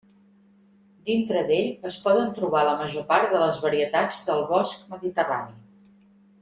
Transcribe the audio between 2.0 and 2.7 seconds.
poden trobar